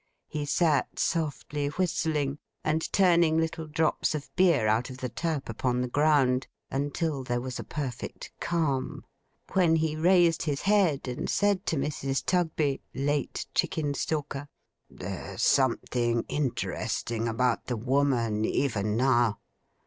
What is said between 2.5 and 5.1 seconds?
and turning little drops of beer out of the